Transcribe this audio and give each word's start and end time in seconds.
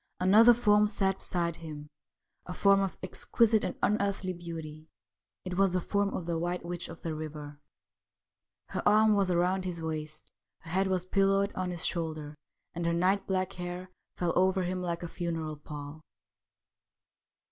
Another 0.19 0.55
form 0.55 0.87
sat 0.87 1.19
beside 1.19 1.57
him— 1.57 1.87
a 2.47 2.55
form 2.55 2.79
of 2.81 2.97
exquisite 3.03 3.63
and 3.63 3.77
unearthly 3.83 4.33
beauty. 4.33 4.87
It 5.45 5.57
was 5.59 5.73
the 5.73 5.79
form 5.79 6.09
of 6.15 6.25
the 6.25 6.39
White 6.39 6.65
Witch 6.65 6.89
of 6.89 7.03
the 7.03 7.13
River; 7.13 7.61
her 8.69 8.81
arm 8.89 9.13
was 9.15 9.31
round 9.31 9.63
his 9.63 9.79
waist, 9.79 10.31
her 10.61 10.71
head 10.71 10.87
was 10.87 11.05
pillowed 11.05 11.53
on 11.53 11.69
his 11.69 11.85
shoulder, 11.85 12.33
and 12.73 12.83
her 12.87 12.93
night 12.93 13.27
black 13.27 13.53
hair 13.53 13.91
fell 14.17 14.33
over 14.35 14.63
him 14.63 14.81
like 14.81 15.03
a 15.03 15.07
funeral 15.07 15.55
pall. 15.55 16.01